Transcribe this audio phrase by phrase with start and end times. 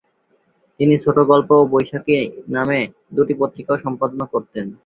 [0.79, 2.17] তিনি "ছোটগল্প" ও "বৈশাখী"
[2.49, 2.79] নামে
[3.15, 4.65] দুটি পত্রিকাও সম্পাদনা করতেন।